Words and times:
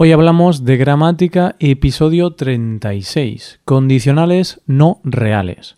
Hoy 0.00 0.12
hablamos 0.12 0.64
de 0.64 0.76
gramática, 0.76 1.56
episodio 1.58 2.30
36, 2.30 3.58
condicionales 3.64 4.60
no 4.64 5.00
reales. 5.02 5.76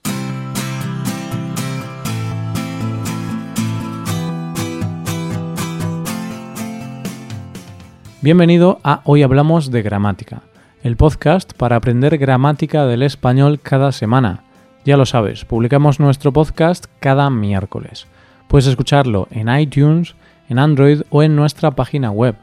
Bienvenido 8.20 8.79
a 8.84 9.00
Hoy 9.04 9.22
Hablamos 9.22 9.70
de 9.70 9.80
Gramática, 9.80 10.43
el 10.82 10.98
podcast 10.98 11.55
para 11.55 11.77
aprender 11.77 12.18
gramática 12.18 12.84
del 12.84 13.02
español 13.02 13.59
cada 13.62 13.91
semana. 13.91 14.45
Ya 14.84 14.98
lo 14.98 15.07
sabes, 15.07 15.46
publicamos 15.46 15.98
nuestro 15.98 16.30
podcast 16.30 16.84
cada 16.98 17.30
miércoles. 17.30 18.07
Puedes 18.48 18.66
escucharlo 18.66 19.29
en 19.30 19.48
iTunes, 19.48 20.14
en 20.50 20.59
Android 20.59 21.05
o 21.09 21.23
en 21.23 21.37
nuestra 21.37 21.71
página 21.71 22.11
web 22.11 22.37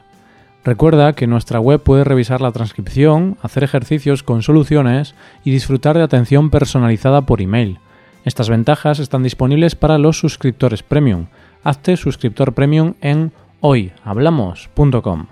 Recuerda 0.68 1.14
que 1.14 1.26
nuestra 1.26 1.60
web 1.60 1.80
puedes 1.82 2.06
revisar 2.06 2.42
la 2.42 2.52
transcripción, 2.52 3.38
hacer 3.40 3.64
ejercicios 3.64 4.22
con 4.22 4.42
soluciones 4.42 5.14
y 5.42 5.50
disfrutar 5.50 5.96
de 5.96 6.02
atención 6.02 6.50
personalizada 6.50 7.22
por 7.22 7.40
email. 7.40 7.78
Estas 8.26 8.50
ventajas 8.50 8.98
están 8.98 9.22
disponibles 9.22 9.74
para 9.76 9.96
los 9.96 10.18
suscriptores 10.18 10.82
premium. 10.82 11.28
Hazte 11.64 11.96
suscriptor 11.96 12.52
premium 12.52 12.92
en 13.00 13.32
hoyhablamos.com. 13.60 15.28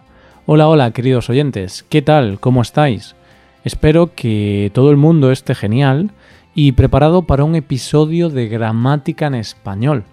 Hola, 0.47 0.69
hola, 0.69 0.91
queridos 0.93 1.29
oyentes, 1.29 1.85
¿qué 1.91 2.01
tal? 2.01 2.41
¿Cómo 2.41 2.63
estáis? 2.63 3.15
Espero 3.63 4.15
que 4.15 4.71
todo 4.73 4.91
el 4.91 4.97
mundo 4.97 5.31
esté 5.31 5.55
genial 5.55 6.13
y 6.55 6.73
preparado 6.73 7.27
para 7.27 7.45
un 7.45 7.57
episodio 7.57 8.31
de 8.31 8.49
gramática 8.49 9.27
en 9.27 9.35
español. 9.35 10.05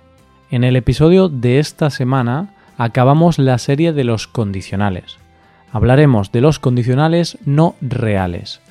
En 0.52 0.66
el 0.66 0.76
episodio 0.76 1.30
de 1.30 1.60
esta 1.60 1.90
semana 1.92 2.56
acabamos 2.78 3.40
la 3.40 3.58
serie 3.58 3.94
de 3.94 4.04
los 4.04 4.28
condicionales. 4.28 5.18
Hablaremos 5.72 6.32
de 6.32 6.42
los 6.42 6.60
condicionales 6.60 7.38
no 7.46 7.76
reales, 7.82 8.62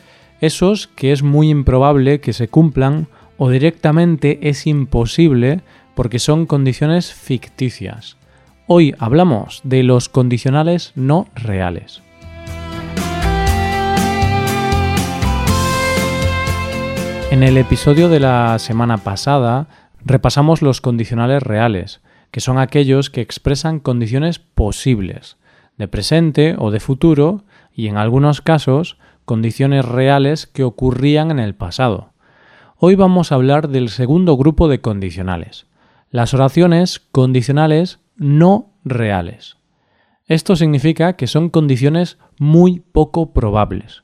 esos 0.42 0.88
que 0.88 1.12
es 1.12 1.22
muy 1.22 1.50
improbable 1.50 2.20
que 2.20 2.32
se 2.32 2.48
cumplan 2.48 3.06
o 3.38 3.48
directamente 3.48 4.48
es 4.48 4.66
imposible 4.66 5.60
porque 5.94 6.18
son 6.18 6.46
condiciones 6.46 7.14
ficticias. 7.14 8.16
Hoy 8.66 8.92
hablamos 8.98 9.60
de 9.62 9.84
los 9.84 10.08
condicionales 10.08 10.92
no 10.96 11.28
reales. 11.36 12.02
En 17.30 17.42
el 17.42 17.56
episodio 17.56 18.08
de 18.08 18.20
la 18.20 18.58
semana 18.58 18.98
pasada 18.98 19.66
repasamos 20.04 20.60
los 20.60 20.82
condicionales 20.82 21.42
reales, 21.42 22.01
que 22.32 22.40
son 22.40 22.58
aquellos 22.58 23.10
que 23.10 23.20
expresan 23.20 23.78
condiciones 23.78 24.40
posibles, 24.40 25.36
de 25.78 25.86
presente 25.86 26.56
o 26.58 26.72
de 26.72 26.80
futuro, 26.80 27.44
y 27.72 27.86
en 27.86 27.96
algunos 27.96 28.40
casos 28.40 28.98
condiciones 29.24 29.84
reales 29.84 30.46
que 30.46 30.64
ocurrían 30.64 31.30
en 31.30 31.38
el 31.38 31.54
pasado. 31.54 32.10
Hoy 32.78 32.96
vamos 32.96 33.30
a 33.30 33.36
hablar 33.36 33.68
del 33.68 33.90
segundo 33.90 34.36
grupo 34.36 34.66
de 34.66 34.80
condicionales, 34.80 35.66
las 36.10 36.34
oraciones 36.34 36.98
condicionales 36.98 38.00
no 38.16 38.72
reales. 38.84 39.58
Esto 40.26 40.56
significa 40.56 41.14
que 41.14 41.26
son 41.26 41.50
condiciones 41.50 42.18
muy 42.38 42.80
poco 42.80 43.32
probables. 43.32 44.02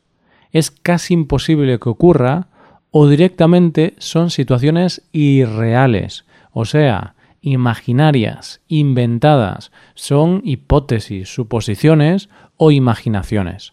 Es 0.53 0.71
casi 0.71 1.15
imposible 1.15 1.79
que 1.79 1.89
ocurra 1.89 2.49
o 2.91 3.09
directamente 3.09 3.95
son 3.99 4.31
situaciones 4.31 5.03
irreales, 5.13 6.27
o 6.53 6.65
sea, 6.65 7.15
imaginarias, 7.41 8.61
inventadas, 8.69 9.71
son 9.95 10.43
hipótesis, 10.45 11.33
suposiciones 11.33 12.29
o 12.57 12.71
imaginaciones. 12.71 13.73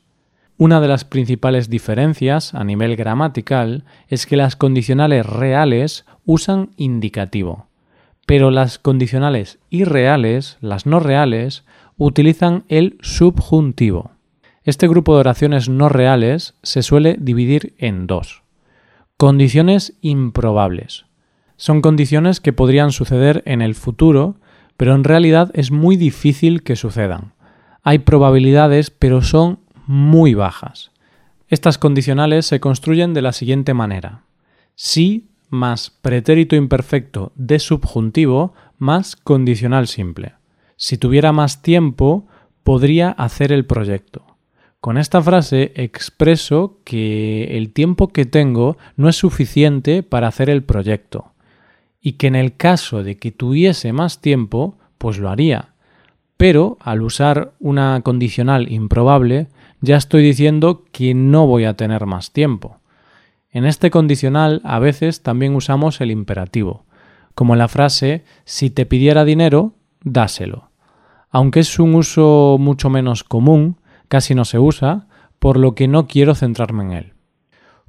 Una 0.58 0.80
de 0.80 0.88
las 0.88 1.04
principales 1.04 1.70
diferencias 1.70 2.54
a 2.54 2.64
nivel 2.64 2.96
gramatical 2.96 3.84
es 4.08 4.26
que 4.26 4.38
las 4.38 4.56
condicionales 4.56 5.26
reales 5.26 6.06
usan 6.26 6.70
indicativo, 6.78 7.68
pero 8.26 8.52
las 8.52 8.80
condicionales 8.80 9.60
irreales, 9.70 10.58
las 10.62 10.86
no 10.86 11.00
reales, 11.00 11.66
utilizan 11.98 12.64
el 12.70 12.98
subjuntivo. 13.02 14.12
Este 14.64 14.88
grupo 14.88 15.14
de 15.14 15.20
oraciones 15.20 15.70
no 15.70 15.90
reales 15.90 16.56
se 16.64 16.82
suele 16.82 17.18
dividir 17.20 17.74
en 17.78 18.08
dos. 18.08 18.42
Condiciones 19.18 19.94
improbables, 20.02 21.05
son 21.58 21.82
condiciones 21.82 22.42
que 22.42 22.54
podrían 22.54 22.92
suceder 22.92 23.42
en 23.46 23.62
el 23.62 23.76
futuro, 23.76 24.36
pero 24.78 24.94
en 24.94 25.04
realidad 25.04 25.52
es 25.54 25.72
muy 25.72 25.96
difícil 25.96 26.64
que 26.64 26.76
sucedan. 26.76 27.34
Hay 27.84 28.00
probabilidades, 28.00 28.90
pero 28.90 29.22
son 29.22 29.60
muy 29.88 30.34
bajas. 30.34 30.92
Estas 31.48 31.78
condicionales 31.78 32.46
se 32.46 32.60
construyen 32.60 33.14
de 33.14 33.22
la 33.22 33.32
siguiente 33.32 33.74
manera. 33.74 34.24
Si 34.76 35.28
más 35.50 35.92
pretérito 36.02 36.56
imperfecto 36.56 37.32
de 37.36 37.60
subjuntivo 37.60 38.54
más 38.78 39.16
condicional 39.16 39.88
simple. 39.88 40.34
Si 40.76 40.98
tuviera 40.98 41.32
más 41.32 41.62
tiempo, 41.62 42.28
podría 42.64 43.12
hacer 43.12 43.54
el 43.54 43.66
proyecto. 43.66 44.26
Con 44.82 44.98
esta 44.98 45.22
frase 45.22 45.72
expreso 45.76 46.80
que 46.84 47.58
el 47.58 47.72
tiempo 47.72 48.10
que 48.10 48.26
tengo 48.26 48.78
no 48.98 49.08
es 49.08 49.16
suficiente 49.16 50.04
para 50.04 50.28
hacer 50.28 50.50
el 50.50 50.64
proyecto 50.64 51.35
y 52.06 52.14
que 52.14 52.28
en 52.28 52.36
el 52.36 52.56
caso 52.56 53.02
de 53.02 53.18
que 53.18 53.32
tuviese 53.32 53.92
más 53.92 54.22
tiempo, 54.22 54.78
pues 55.00 55.18
lo 55.18 55.28
haría. 55.28 55.74
Pero 56.38 56.78
al 56.80 57.02
usar 57.02 57.54
una 57.60 58.00
condicional 58.02 58.72
improbable, 58.72 59.48
ya 59.82 59.98
estoy 59.98 60.22
diciendo 60.22 60.86
que 60.92 61.16
no 61.16 61.48
voy 61.48 61.66
a 61.66 61.74
tener 61.74 62.06
más 62.06 62.32
tiempo. 62.32 62.78
En 63.50 63.66
este 63.66 63.90
condicional 63.90 64.62
a 64.64 64.78
veces 64.78 65.24
también 65.24 65.56
usamos 65.56 66.00
el 66.00 66.12
imperativo, 66.12 66.86
como 67.34 67.56
la 67.56 67.68
frase 67.68 68.24
si 68.44 68.70
te 68.70 68.86
pidiera 68.86 69.26
dinero, 69.26 69.74
dáselo. 70.04 70.70
Aunque 71.32 71.62
es 71.62 71.80
un 71.80 71.96
uso 71.96 72.58
mucho 72.60 72.92
menos 72.92 73.24
común, 73.24 73.78
casi 74.10 74.36
no 74.36 74.46
se 74.46 74.60
usa, 74.60 75.08
por 75.40 75.58
lo 75.58 75.74
que 75.74 75.88
no 75.88 76.06
quiero 76.06 76.36
centrarme 76.36 76.84
en 76.84 76.92
él. 76.92 77.14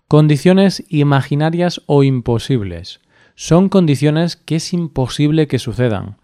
Condiciones 0.08 0.84
imaginarias 0.88 1.82
o 1.84 2.02
imposibles 2.02 3.00
son 3.36 3.68
condiciones 3.68 4.34
que 4.34 4.56
es 4.56 4.72
imposible 4.72 5.46
que 5.46 5.58
sucedan. 5.58 6.16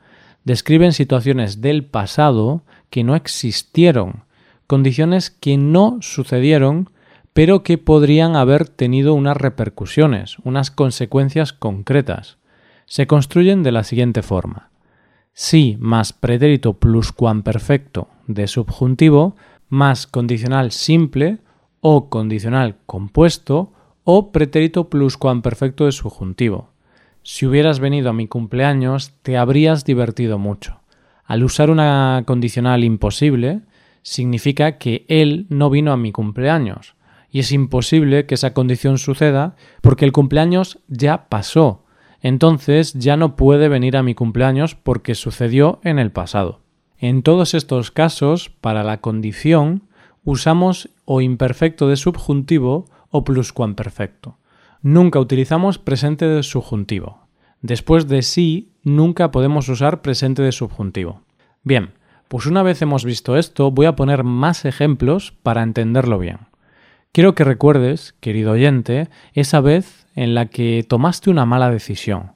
Describen 0.44 0.92
situaciones 0.92 1.60
del 1.60 1.84
pasado 1.84 2.62
que 2.90 3.04
no 3.04 3.14
existieron, 3.14 4.24
condiciones 4.66 5.30
que 5.30 5.58
no 5.58 5.98
sucedieron, 6.00 6.90
pero 7.34 7.62
que 7.62 7.78
podrían 7.78 8.34
haber 8.34 8.68
tenido 8.68 9.14
unas 9.14 9.36
repercusiones, 9.36 10.38
unas 10.42 10.70
consecuencias 10.70 11.52
concretas. 11.52 12.38
Se 12.86 13.06
construyen 13.06 13.62
de 13.62 13.72
la 13.72 13.84
siguiente 13.84 14.22
forma. 14.22 14.70
Si 15.34 15.76
más 15.78 16.12
pretérito 16.12 16.74
pluscuamperfecto 16.74 18.08
de 18.26 18.48
subjuntivo 18.48 19.36
más 19.68 20.06
condicional 20.06 20.72
simple 20.72 21.38
o 21.80 22.08
condicional 22.08 22.76
compuesto 22.86 23.72
o 24.04 24.32
pretérito 24.32 24.90
pluscuamperfecto 24.90 25.86
de 25.86 25.92
subjuntivo. 25.92 26.71
Si 27.24 27.46
hubieras 27.46 27.78
venido 27.78 28.10
a 28.10 28.12
mi 28.12 28.26
cumpleaños, 28.26 29.12
te 29.22 29.36
habrías 29.36 29.84
divertido 29.84 30.38
mucho. 30.38 30.80
Al 31.24 31.44
usar 31.44 31.70
una 31.70 32.24
condicional 32.26 32.82
imposible, 32.82 33.60
significa 34.02 34.78
que 34.78 35.04
él 35.08 35.46
no 35.48 35.70
vino 35.70 35.92
a 35.92 35.96
mi 35.96 36.10
cumpleaños. 36.10 36.94
Y 37.30 37.38
es 37.38 37.52
imposible 37.52 38.26
que 38.26 38.34
esa 38.34 38.52
condición 38.52 38.98
suceda 38.98 39.54
porque 39.80 40.04
el 40.04 40.12
cumpleaños 40.12 40.80
ya 40.88 41.28
pasó. 41.28 41.84
Entonces 42.20 42.92
ya 42.94 43.16
no 43.16 43.36
puede 43.36 43.68
venir 43.68 43.96
a 43.96 44.02
mi 44.02 44.14
cumpleaños 44.14 44.74
porque 44.74 45.14
sucedió 45.14 45.80
en 45.84 45.98
el 45.98 46.10
pasado. 46.10 46.60
En 46.98 47.22
todos 47.22 47.54
estos 47.54 47.90
casos, 47.90 48.50
para 48.60 48.84
la 48.84 49.00
condición, 49.00 49.84
usamos 50.24 50.90
o 51.04 51.20
imperfecto 51.20 51.88
de 51.88 51.96
subjuntivo 51.96 52.84
o 53.10 53.24
pluscuamperfecto. 53.24 54.36
Nunca 54.84 55.20
utilizamos 55.20 55.78
presente 55.78 56.26
de 56.26 56.42
subjuntivo. 56.42 57.28
Después 57.60 58.08
de 58.08 58.22
sí, 58.22 58.72
nunca 58.82 59.30
podemos 59.30 59.68
usar 59.68 60.02
presente 60.02 60.42
de 60.42 60.50
subjuntivo. 60.50 61.22
Bien, 61.62 61.92
pues 62.26 62.46
una 62.46 62.64
vez 62.64 62.82
hemos 62.82 63.04
visto 63.04 63.36
esto, 63.36 63.70
voy 63.70 63.86
a 63.86 63.94
poner 63.94 64.24
más 64.24 64.64
ejemplos 64.64 65.34
para 65.44 65.62
entenderlo 65.62 66.18
bien. 66.18 66.48
Quiero 67.12 67.36
que 67.36 67.44
recuerdes, 67.44 68.16
querido 68.18 68.52
oyente, 68.52 69.08
esa 69.34 69.60
vez 69.60 70.08
en 70.16 70.34
la 70.34 70.46
que 70.46 70.84
tomaste 70.88 71.30
una 71.30 71.46
mala 71.46 71.70
decisión. 71.70 72.32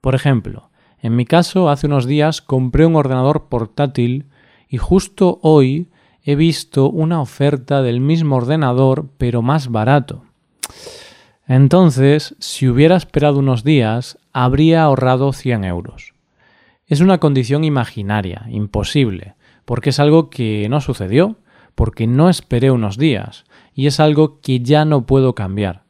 Por 0.00 0.16
ejemplo, 0.16 0.70
en 1.00 1.14
mi 1.14 1.24
caso, 1.24 1.70
hace 1.70 1.86
unos 1.86 2.06
días 2.06 2.42
compré 2.42 2.84
un 2.84 2.96
ordenador 2.96 3.48
portátil 3.48 4.26
y 4.68 4.78
justo 4.78 5.38
hoy 5.40 5.88
he 6.24 6.34
visto 6.34 6.90
una 6.90 7.20
oferta 7.20 7.82
del 7.82 8.00
mismo 8.00 8.34
ordenador 8.34 9.08
pero 9.18 9.40
más 9.40 9.70
barato. 9.70 10.25
Entonces, 11.46 12.34
si 12.40 12.68
hubiera 12.68 12.96
esperado 12.96 13.38
unos 13.38 13.62
días, 13.62 14.18
habría 14.32 14.82
ahorrado 14.82 15.32
100 15.32 15.64
euros. 15.64 16.14
Es 16.86 17.00
una 17.00 17.18
condición 17.18 17.64
imaginaria, 17.64 18.46
imposible, 18.48 19.34
porque 19.64 19.90
es 19.90 20.00
algo 20.00 20.28
que 20.28 20.68
no 20.68 20.80
sucedió, 20.80 21.36
porque 21.74 22.06
no 22.06 22.28
esperé 22.28 22.70
unos 22.70 22.96
días 22.98 23.44
y 23.74 23.86
es 23.86 24.00
algo 24.00 24.40
que 24.40 24.60
ya 24.60 24.84
no 24.84 25.06
puedo 25.06 25.34
cambiar. 25.34 25.84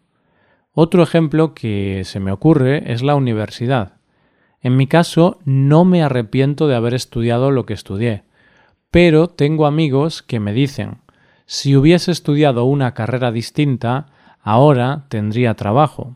Otro 0.73 1.03
ejemplo 1.03 1.55
que 1.55 2.03
se 2.05 2.21
me 2.21 2.33
ocurre 2.33 2.93
es 2.93 3.03
la 3.03 3.15
universidad. 3.15 3.95
En 4.61 4.77
mi 4.77 4.87
caso, 4.87 5.39
no 5.45 5.85
me 5.85 6.03
arrepiento 6.03 6.67
de 6.67 6.75
haber 6.75 6.93
estudiado 6.93 7.51
lo 7.51 7.65
que 7.65 7.75
estudié, 7.75 8.25
pero 8.91 9.29
tengo 9.29 9.67
amigos 9.67 10.23
que 10.23 10.41
me 10.41 10.53
dicen, 10.53 10.99
si 11.47 11.77
hubiese 11.77 12.11
estudiado 12.11 12.65
una 12.65 12.93
carrera 12.93 13.31
distinta, 13.31 14.09
ahora 14.47 15.07
tendría 15.09 15.55
trabajo. 15.55 16.15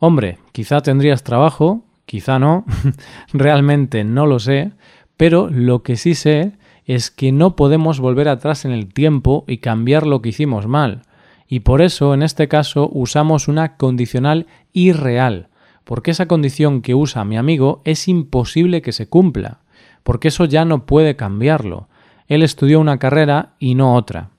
Hombre, 0.00 0.38
quizá 0.50 0.80
tendrías 0.82 1.22
trabajo, 1.22 1.84
quizá 2.04 2.40
no, 2.40 2.64
realmente 3.32 4.02
no 4.02 4.26
lo 4.26 4.40
sé, 4.40 4.72
pero 5.16 5.48
lo 5.48 5.84
que 5.84 5.96
sí 5.96 6.16
sé 6.16 6.58
es 6.84 7.12
que 7.12 7.30
no 7.30 7.54
podemos 7.54 8.00
volver 8.00 8.28
atrás 8.28 8.64
en 8.64 8.72
el 8.72 8.92
tiempo 8.92 9.44
y 9.46 9.58
cambiar 9.58 10.04
lo 10.04 10.20
que 10.20 10.30
hicimos 10.30 10.66
mal, 10.66 11.02
y 11.46 11.60
por 11.60 11.80
eso 11.80 12.12
en 12.12 12.24
este 12.24 12.48
caso 12.48 12.90
usamos 12.92 13.46
una 13.46 13.76
condicional 13.76 14.48
irreal, 14.72 15.46
porque 15.84 16.10
esa 16.10 16.26
condición 16.26 16.82
que 16.82 16.96
usa 16.96 17.24
mi 17.24 17.36
amigo 17.36 17.82
es 17.84 18.08
imposible 18.08 18.82
que 18.82 18.90
se 18.90 19.08
cumpla, 19.08 19.60
porque 20.02 20.26
eso 20.26 20.44
ya 20.44 20.64
no 20.64 20.86
puede 20.86 21.14
cambiarlo. 21.14 21.86
Él 22.26 22.42
estudió 22.42 22.80
una 22.80 22.98
carrera 22.98 23.54
y 23.60 23.76
no 23.76 23.94
otra. 23.94 24.30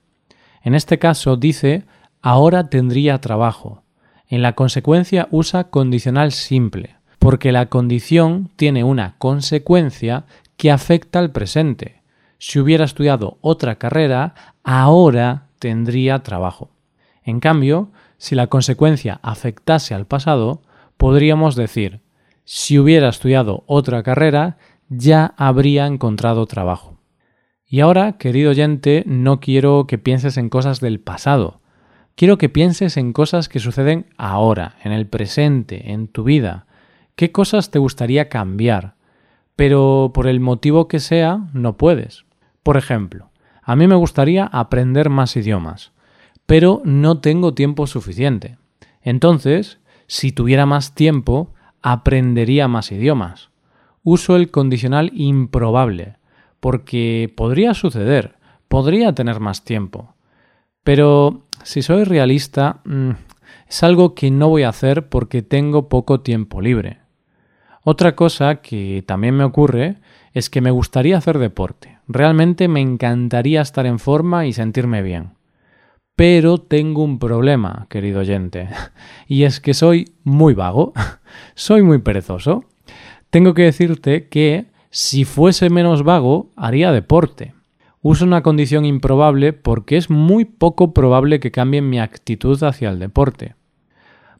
En 0.62 0.74
este 0.74 0.98
caso 0.98 1.36
dice 1.36 1.84
ahora 2.26 2.70
tendría 2.70 3.20
trabajo. 3.20 3.84
En 4.26 4.42
la 4.42 4.54
consecuencia 4.54 5.28
usa 5.30 5.70
condicional 5.70 6.32
simple, 6.32 6.96
porque 7.20 7.52
la 7.52 7.66
condición 7.66 8.50
tiene 8.56 8.82
una 8.82 9.14
consecuencia 9.18 10.24
que 10.56 10.72
afecta 10.72 11.20
al 11.20 11.30
presente. 11.30 12.02
Si 12.38 12.58
hubiera 12.58 12.84
estudiado 12.84 13.38
otra 13.42 13.76
carrera, 13.76 14.34
ahora 14.64 15.46
tendría 15.60 16.24
trabajo. 16.24 16.70
En 17.22 17.38
cambio, 17.38 17.92
si 18.18 18.34
la 18.34 18.48
consecuencia 18.48 19.20
afectase 19.22 19.94
al 19.94 20.06
pasado, 20.06 20.62
podríamos 20.96 21.54
decir, 21.54 22.00
si 22.42 22.76
hubiera 22.76 23.08
estudiado 23.08 23.62
otra 23.68 24.02
carrera, 24.02 24.58
ya 24.88 25.32
habría 25.36 25.86
encontrado 25.86 26.44
trabajo. 26.46 26.98
Y 27.68 27.78
ahora, 27.78 28.18
querido 28.18 28.50
oyente, 28.50 29.04
no 29.06 29.38
quiero 29.38 29.86
que 29.86 29.98
pienses 29.98 30.36
en 30.38 30.48
cosas 30.48 30.80
del 30.80 30.98
pasado. 30.98 31.60
Quiero 32.16 32.38
que 32.38 32.48
pienses 32.48 32.96
en 32.96 33.12
cosas 33.12 33.50
que 33.50 33.58
suceden 33.58 34.06
ahora, 34.16 34.76
en 34.82 34.92
el 34.92 35.06
presente, 35.06 35.92
en 35.92 36.08
tu 36.08 36.24
vida. 36.24 36.64
¿Qué 37.14 37.30
cosas 37.30 37.70
te 37.70 37.78
gustaría 37.78 38.30
cambiar? 38.30 38.94
Pero 39.54 40.12
por 40.14 40.26
el 40.26 40.40
motivo 40.40 40.88
que 40.88 40.98
sea, 40.98 41.46
no 41.52 41.76
puedes. 41.76 42.24
Por 42.62 42.78
ejemplo, 42.78 43.28
a 43.62 43.76
mí 43.76 43.86
me 43.86 43.96
gustaría 43.96 44.46
aprender 44.46 45.10
más 45.10 45.36
idiomas, 45.36 45.92
pero 46.46 46.80
no 46.86 47.20
tengo 47.20 47.52
tiempo 47.52 47.86
suficiente. 47.86 48.56
Entonces, 49.02 49.78
si 50.06 50.32
tuviera 50.32 50.64
más 50.64 50.94
tiempo, 50.94 51.52
aprendería 51.82 52.66
más 52.66 52.92
idiomas. 52.92 53.50
Uso 54.02 54.36
el 54.36 54.50
condicional 54.50 55.10
improbable, 55.12 56.16
porque 56.60 57.30
podría 57.36 57.74
suceder, 57.74 58.36
podría 58.68 59.14
tener 59.14 59.38
más 59.38 59.64
tiempo. 59.64 60.15
Pero 60.86 61.42
si 61.64 61.82
soy 61.82 62.04
realista, 62.04 62.78
mm, 62.84 63.10
es 63.68 63.82
algo 63.82 64.14
que 64.14 64.30
no 64.30 64.50
voy 64.50 64.62
a 64.62 64.68
hacer 64.68 65.08
porque 65.08 65.42
tengo 65.42 65.88
poco 65.88 66.20
tiempo 66.20 66.60
libre. 66.60 66.98
Otra 67.82 68.14
cosa 68.14 68.60
que 68.62 69.02
también 69.04 69.34
me 69.36 69.42
ocurre 69.42 69.96
es 70.32 70.48
que 70.48 70.60
me 70.60 70.70
gustaría 70.70 71.16
hacer 71.16 71.40
deporte. 71.40 71.98
Realmente 72.06 72.68
me 72.68 72.80
encantaría 72.80 73.62
estar 73.62 73.84
en 73.84 73.98
forma 73.98 74.46
y 74.46 74.52
sentirme 74.52 75.02
bien. 75.02 75.30
Pero 76.14 76.58
tengo 76.58 77.02
un 77.02 77.18
problema, 77.18 77.88
querido 77.90 78.20
oyente, 78.20 78.68
y 79.26 79.42
es 79.42 79.58
que 79.58 79.74
soy 79.74 80.12
muy 80.22 80.54
vago, 80.54 80.92
soy 81.56 81.82
muy 81.82 81.98
perezoso. 81.98 82.64
Tengo 83.30 83.54
que 83.54 83.62
decirte 83.62 84.28
que 84.28 84.66
si 84.90 85.24
fuese 85.24 85.68
menos 85.68 86.04
vago, 86.04 86.52
haría 86.54 86.92
deporte. 86.92 87.55
Uso 88.08 88.24
una 88.24 88.44
condición 88.44 88.84
improbable 88.84 89.52
porque 89.52 89.96
es 89.96 90.10
muy 90.10 90.44
poco 90.44 90.94
probable 90.94 91.40
que 91.40 91.50
cambie 91.50 91.82
mi 91.82 91.98
actitud 91.98 92.62
hacia 92.62 92.88
el 92.88 93.00
deporte. 93.00 93.56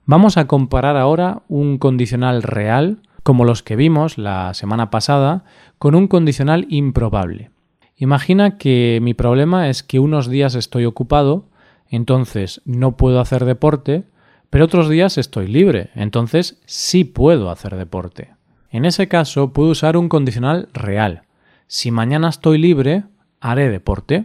Vamos 0.04 0.36
a 0.36 0.46
comparar 0.46 0.96
ahora 0.96 1.42
un 1.48 1.76
condicional 1.78 2.44
real, 2.44 3.02
como 3.24 3.44
los 3.44 3.64
que 3.64 3.74
vimos 3.74 4.18
la 4.18 4.54
semana 4.54 4.88
pasada, 4.90 5.42
con 5.78 5.96
un 5.96 6.06
condicional 6.06 6.66
improbable. 6.68 7.50
Imagina 7.96 8.56
que 8.56 9.00
mi 9.02 9.14
problema 9.14 9.68
es 9.68 9.82
que 9.82 9.98
unos 9.98 10.30
días 10.30 10.54
estoy 10.54 10.84
ocupado 10.84 11.46
entonces 11.88 12.62
no 12.66 12.96
puedo 12.96 13.18
hacer 13.18 13.44
deporte, 13.44 14.04
pero 14.48 14.66
otros 14.66 14.88
días 14.88 15.18
estoy 15.18 15.48
libre, 15.48 15.90
entonces 15.96 16.62
sí 16.66 17.02
puedo 17.02 17.50
hacer 17.50 17.74
deporte. 17.74 18.30
En 18.70 18.84
ese 18.84 19.08
caso 19.08 19.52
puedo 19.52 19.70
usar 19.70 19.96
un 19.96 20.08
condicional 20.08 20.68
real. 20.72 21.22
Si 21.66 21.90
mañana 21.90 22.28
estoy 22.28 22.58
libre, 22.58 23.02
haré 23.40 23.70
deporte. 23.70 24.24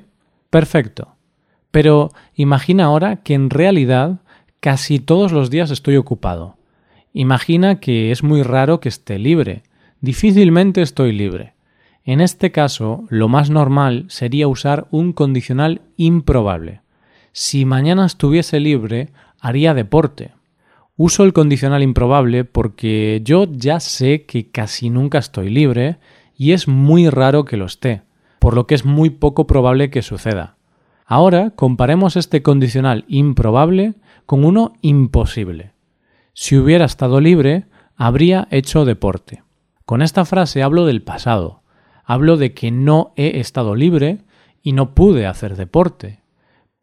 Perfecto. 0.50 1.16
Pero 1.72 2.12
imagina 2.36 2.86
ahora 2.86 3.18
que 3.18 3.34
en 3.34 3.50
realidad 3.50 4.20
casi 4.60 5.00
todos 5.00 5.32
los 5.32 5.50
días 5.50 5.72
estoy 5.72 5.98
ocupado. 5.98 6.58
Imagina 7.14 7.80
que 7.80 8.12
es 8.12 8.24
muy 8.24 8.44
raro 8.44 8.80
que 8.80 8.90
esté 8.90 9.20
libre. 9.20 9.64
Difícilmente 10.00 10.82
estoy 10.82 11.12
libre. 11.12 11.54
En 12.04 12.22
este 12.22 12.52
caso, 12.52 13.06
lo 13.10 13.28
más 13.28 13.50
normal 13.50 14.06
sería 14.08 14.48
usar 14.48 14.88
un 14.92 15.14
condicional 15.14 15.82
improbable. 15.98 16.82
Si 17.32 17.64
mañana 17.66 18.06
estuviese 18.06 18.60
libre, 18.60 19.10
haría 19.40 19.74
deporte. 19.74 20.32
Uso 20.98 21.24
el 21.24 21.34
condicional 21.34 21.84
improbable 21.84 22.44
porque 22.44 23.22
yo 23.24 23.46
ya 23.50 23.80
sé 23.80 24.26
que 24.26 24.50
casi 24.50 24.90
nunca 24.90 25.20
estoy 25.20 25.50
libre 25.50 25.98
y 26.38 26.52
es 26.52 26.68
muy 26.68 27.10
raro 27.10 27.46
que 27.46 27.58
lo 27.58 27.66
esté, 27.66 28.02
por 28.42 28.56
lo 28.56 28.68
que 28.68 28.76
es 28.76 28.84
muy 28.84 29.10
poco 29.10 29.48
probable 29.48 29.90
que 29.90 30.02
suceda. 30.02 30.58
Ahora 31.06 31.52
comparemos 31.52 32.18
este 32.18 32.42
condicional 32.42 33.06
improbable 33.08 33.94
con 34.26 34.44
uno 34.44 34.74
imposible. 34.82 35.72
Si 36.34 36.58
hubiera 36.58 36.84
estado 36.84 37.22
libre, 37.22 37.68
habría 37.96 38.50
hecho 38.52 38.84
deporte. 38.84 39.44
Con 39.86 40.02
esta 40.02 40.26
frase 40.26 40.64
hablo 40.64 40.86
del 40.86 41.02
pasado. 41.02 41.62
Hablo 42.04 42.36
de 42.36 42.54
que 42.54 42.72
no 42.72 43.14
he 43.16 43.40
estado 43.40 43.76
libre 43.76 44.26
y 44.62 44.74
no 44.74 44.94
pude 44.94 45.26
hacer 45.28 45.56
deporte 45.56 46.22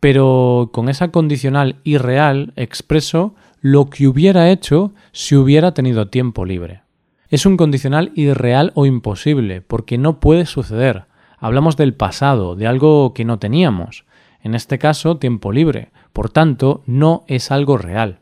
pero 0.00 0.70
con 0.72 0.88
esa 0.88 1.08
condicional 1.08 1.76
irreal 1.84 2.52
expreso 2.56 3.34
lo 3.60 3.90
que 3.90 4.06
hubiera 4.06 4.50
hecho 4.50 4.92
si 5.12 5.34
hubiera 5.34 5.74
tenido 5.74 6.08
tiempo 6.08 6.44
libre. 6.44 6.82
Es 7.28 7.44
un 7.46 7.56
condicional 7.56 8.12
irreal 8.14 8.72
o 8.74 8.86
imposible, 8.86 9.60
porque 9.60 9.98
no 9.98 10.20
puede 10.20 10.46
suceder. 10.46 11.04
Hablamos 11.40 11.76
del 11.76 11.94
pasado, 11.94 12.56
de 12.56 12.66
algo 12.66 13.14
que 13.14 13.24
no 13.24 13.38
teníamos. 13.38 14.04
En 14.42 14.54
este 14.54 14.78
caso, 14.78 15.18
tiempo 15.18 15.52
libre. 15.52 15.90
Por 16.12 16.30
tanto, 16.30 16.82
no 16.86 17.24
es 17.28 17.50
algo 17.50 17.78
real. 17.78 18.20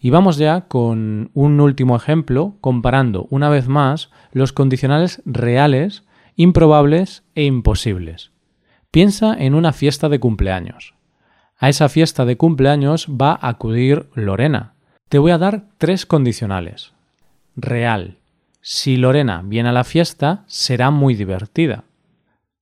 Y 0.00 0.10
vamos 0.10 0.36
ya 0.36 0.62
con 0.62 1.30
un 1.34 1.60
último 1.60 1.94
ejemplo, 1.94 2.56
comparando 2.60 3.26
una 3.30 3.48
vez 3.48 3.68
más 3.68 4.10
los 4.32 4.52
condicionales 4.52 5.22
reales, 5.24 6.04
improbables 6.34 7.22
e 7.36 7.44
imposibles. 7.44 8.32
Piensa 8.90 9.34
en 9.38 9.54
una 9.54 9.72
fiesta 9.72 10.08
de 10.08 10.18
cumpleaños. 10.18 10.94
A 11.56 11.68
esa 11.68 11.88
fiesta 11.88 12.24
de 12.24 12.36
cumpleaños 12.36 13.06
va 13.08 13.38
a 13.40 13.50
acudir 13.50 14.08
Lorena. 14.14 14.74
Te 15.08 15.18
voy 15.18 15.30
a 15.30 15.38
dar 15.38 15.66
tres 15.78 16.06
condicionales. 16.06 16.92
Real. 17.54 18.18
Si 18.60 18.96
Lorena 18.96 19.42
viene 19.44 19.68
a 19.68 19.72
la 19.72 19.84
fiesta, 19.84 20.42
será 20.46 20.90
muy 20.90 21.14
divertida. 21.14 21.84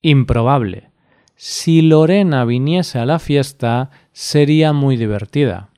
Improbable. 0.02 0.90
Si 1.36 1.82
Lorena 1.82 2.44
viniese 2.44 2.98
a 2.98 3.06
la 3.06 3.18
fiesta, 3.18 3.90
sería 4.12 4.72
muy 4.72 4.96
divertida. 4.96 5.68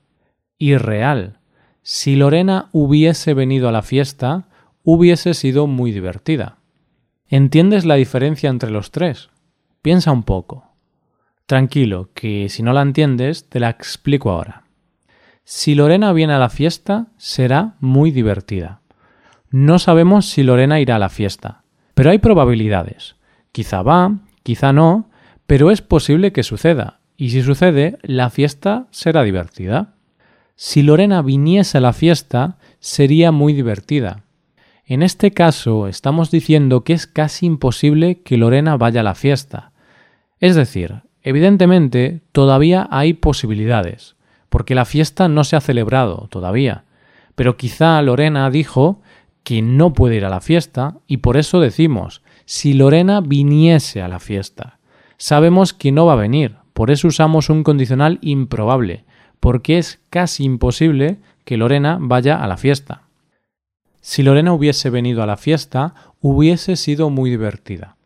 Irreal. 0.58 1.38
Si 1.82 2.14
Lorena 2.14 2.68
hubiese 2.72 3.34
venido 3.34 3.68
a 3.68 3.72
la 3.72 3.82
fiesta, 3.82 4.48
hubiese 4.84 5.34
sido 5.34 5.66
muy 5.66 5.92
divertida. 5.92 6.58
¿Entiendes 7.28 7.84
la 7.84 7.96
diferencia 7.96 8.50
entre 8.50 8.70
los 8.70 8.90
tres? 8.90 9.30
Piensa 9.82 10.12
un 10.12 10.22
poco. 10.22 10.66
Tranquilo, 11.46 12.10
que 12.14 12.48
si 12.48 12.62
no 12.62 12.72
la 12.72 12.82
entiendes, 12.82 13.48
te 13.48 13.58
la 13.58 13.70
explico 13.70 14.30
ahora. 14.30 14.64
Si 15.44 15.74
Lorena 15.74 16.12
viene 16.12 16.34
a 16.34 16.38
la 16.38 16.48
fiesta, 16.48 17.08
será 17.16 17.74
muy 17.80 18.12
divertida. 18.12 18.80
No 19.50 19.80
sabemos 19.80 20.26
si 20.26 20.44
Lorena 20.44 20.78
irá 20.78 20.96
a 20.96 21.00
la 21.00 21.08
fiesta, 21.08 21.64
pero 21.94 22.10
hay 22.10 22.18
probabilidades. 22.18 23.16
Quizá 23.52 23.82
va, 23.82 24.18
quizá 24.42 24.72
no, 24.72 25.10
pero 25.46 25.70
es 25.70 25.82
posible 25.82 26.32
que 26.32 26.42
suceda, 26.42 27.00
y 27.16 27.30
si 27.30 27.42
sucede, 27.42 27.98
la 28.02 28.30
fiesta 28.30 28.86
será 28.90 29.22
divertida. 29.22 29.94
Si 30.56 30.82
Lorena 30.82 31.22
viniese 31.22 31.78
a 31.78 31.80
la 31.80 31.92
fiesta, 31.92 32.58
sería 32.80 33.32
muy 33.32 33.52
divertida. 33.52 34.24
En 34.84 35.02
este 35.02 35.30
caso, 35.30 35.86
estamos 35.86 36.30
diciendo 36.30 36.82
que 36.82 36.92
es 36.92 37.06
casi 37.06 37.46
imposible 37.46 38.22
que 38.22 38.36
Lorena 38.36 38.76
vaya 38.76 39.00
a 39.00 39.04
la 39.04 39.14
fiesta. 39.14 39.72
Es 40.40 40.56
decir, 40.56 41.02
Evidentemente, 41.22 42.20
todavía 42.32 42.88
hay 42.90 43.14
posibilidades, 43.14 44.16
porque 44.48 44.74
la 44.74 44.84
fiesta 44.84 45.28
no 45.28 45.44
se 45.44 45.56
ha 45.56 45.60
celebrado 45.60 46.26
todavía. 46.30 46.84
Pero 47.34 47.56
quizá 47.56 48.02
Lorena 48.02 48.50
dijo 48.50 49.00
que 49.44 49.62
no 49.62 49.92
puede 49.92 50.16
ir 50.16 50.24
a 50.24 50.30
la 50.30 50.40
fiesta 50.40 50.96
y 51.06 51.18
por 51.18 51.36
eso 51.36 51.60
decimos, 51.60 52.22
si 52.54 52.74
Lorena 52.74 53.22
viniese 53.22 54.02
a 54.02 54.08
la 54.08 54.18
fiesta. 54.18 54.78
Sabemos 55.16 55.72
que 55.72 55.90
no 55.90 56.04
va 56.04 56.12
a 56.12 56.16
venir, 56.16 56.56
por 56.74 56.90
eso 56.90 57.08
usamos 57.08 57.48
un 57.48 57.62
condicional 57.62 58.18
improbable, 58.20 59.06
porque 59.40 59.78
es 59.78 60.02
casi 60.10 60.44
imposible 60.44 61.16
que 61.46 61.56
Lorena 61.56 61.96
vaya 61.98 62.44
a 62.44 62.46
la 62.46 62.58
fiesta. 62.58 63.04
Si 64.02 64.22
Lorena 64.22 64.52
hubiese 64.52 64.90
venido 64.90 65.22
a 65.22 65.26
la 65.26 65.38
fiesta, 65.38 65.94
hubiese 66.20 66.76
sido 66.76 67.08
muy 67.08 67.30
divertida. 67.30 67.96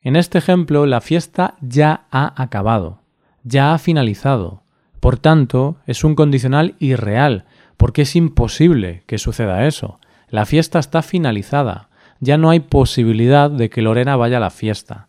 En 0.00 0.16
este 0.16 0.38
ejemplo, 0.38 0.86
la 0.86 1.00
fiesta 1.00 1.54
ya 1.60 2.06
ha 2.10 2.42
acabado, 2.42 2.98
ya 3.44 3.74
ha 3.74 3.78
finalizado. 3.78 4.64
Por 4.98 5.18
tanto, 5.18 5.76
es 5.86 6.02
un 6.02 6.16
condicional 6.16 6.74
irreal, 6.80 7.44
porque 7.76 8.02
es 8.02 8.16
imposible 8.16 9.04
que 9.06 9.18
suceda 9.18 9.68
eso. 9.68 10.00
La 10.28 10.46
fiesta 10.46 10.80
está 10.80 11.00
finalizada, 11.00 11.90
ya 12.20 12.38
no 12.38 12.50
hay 12.50 12.60
posibilidad 12.60 13.50
de 13.50 13.70
que 13.70 13.82
Lorena 13.82 14.16
vaya 14.16 14.38
a 14.38 14.40
la 14.40 14.50
fiesta. 14.50 15.08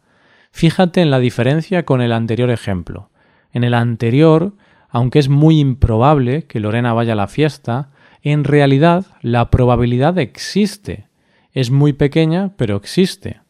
Fíjate 0.52 1.02
en 1.02 1.12
la 1.12 1.20
diferencia 1.20 1.84
con 1.84 2.02
el 2.02 2.12
anterior 2.12 2.50
ejemplo. 2.50 3.10
En 3.52 3.64
el 3.64 3.74
anterior, 3.74 4.54
aunque 4.90 5.20
es 5.20 5.30
muy 5.30 5.60
improbable 5.60 6.44
que 6.44 6.60
Lorena 6.60 6.94
vaya 6.94 7.14
a 7.14 7.18
la 7.18 7.28
fiesta, 7.28 7.90
en 8.22 8.44
realidad 8.44 9.06
la 9.22 9.50
probabilidad 9.50 10.18
existe. 10.18 11.08
Es 11.52 11.72
muy 11.72 11.94
pequeña, 11.94 12.54
pero 12.58 12.76
existe. 12.76 13.42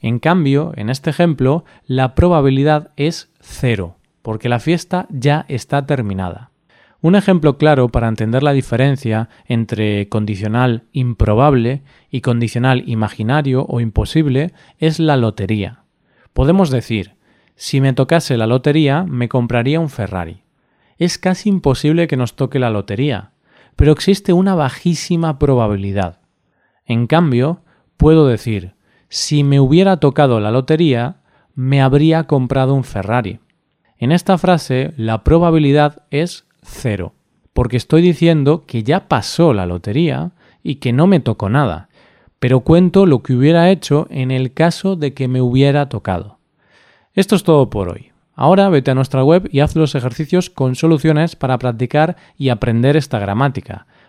En 0.00 0.18
cambio, 0.18 0.72
en 0.76 0.90
este 0.90 1.10
ejemplo, 1.10 1.64
la 1.86 2.14
probabilidad 2.14 2.92
es 2.96 3.32
cero, 3.40 3.96
porque 4.22 4.48
la 4.48 4.60
fiesta 4.60 5.06
ya 5.08 5.46
está 5.48 5.86
terminada. 5.86 6.50
Un 7.04 7.16
ejemplo 7.16 7.58
claro 7.58 7.90
para 7.90 8.08
entender 8.08 8.42
la 8.42 8.54
diferencia 8.54 9.28
entre 9.44 10.08
condicional 10.08 10.84
improbable 10.92 11.82
y 12.10 12.22
condicional 12.22 12.82
imaginario 12.86 13.66
o 13.68 13.80
imposible 13.80 14.54
es 14.78 14.98
la 15.00 15.18
lotería. 15.18 15.84
Podemos 16.32 16.70
decir, 16.70 17.16
si 17.56 17.82
me 17.82 17.92
tocase 17.92 18.38
la 18.38 18.46
lotería, 18.46 19.04
me 19.04 19.28
compraría 19.28 19.80
un 19.80 19.90
Ferrari. 19.90 20.44
Es 20.96 21.18
casi 21.18 21.50
imposible 21.50 22.06
que 22.06 22.16
nos 22.16 22.36
toque 22.36 22.58
la 22.58 22.70
lotería, 22.70 23.32
pero 23.76 23.92
existe 23.92 24.32
una 24.32 24.54
bajísima 24.54 25.38
probabilidad. 25.38 26.20
En 26.86 27.06
cambio, 27.06 27.60
puedo 27.98 28.26
decir, 28.26 28.76
si 29.10 29.44
me 29.44 29.60
hubiera 29.60 29.98
tocado 29.98 30.40
la 30.40 30.50
lotería, 30.50 31.16
me 31.54 31.82
habría 31.82 32.24
comprado 32.24 32.72
un 32.72 32.82
Ferrari. 32.82 33.40
En 33.98 34.10
esta 34.10 34.38
frase 34.38 34.94
la 34.96 35.22
probabilidad 35.22 36.06
es 36.10 36.46
cero, 36.64 37.14
porque 37.52 37.76
estoy 37.76 38.02
diciendo 38.02 38.64
que 38.66 38.82
ya 38.82 39.08
pasó 39.08 39.52
la 39.52 39.66
lotería 39.66 40.32
y 40.62 40.76
que 40.76 40.92
no 40.92 41.06
me 41.06 41.20
tocó 41.20 41.48
nada, 41.48 41.88
pero 42.40 42.60
cuento 42.60 43.06
lo 43.06 43.22
que 43.22 43.34
hubiera 43.34 43.70
hecho 43.70 44.06
en 44.10 44.30
el 44.30 44.52
caso 44.52 44.96
de 44.96 45.14
que 45.14 45.28
me 45.28 45.40
hubiera 45.40 45.88
tocado. 45.88 46.38
Esto 47.14 47.36
es 47.36 47.44
todo 47.44 47.70
por 47.70 47.88
hoy. 47.88 48.10
Ahora 48.34 48.68
vete 48.68 48.90
a 48.90 48.94
nuestra 48.94 49.22
web 49.22 49.48
y 49.52 49.60
haz 49.60 49.76
los 49.76 49.94
ejercicios 49.94 50.50
con 50.50 50.74
soluciones 50.74 51.36
para 51.36 51.58
practicar 51.58 52.16
y 52.36 52.48
aprender 52.48 52.96
esta 52.96 53.20
gramática. 53.20 53.86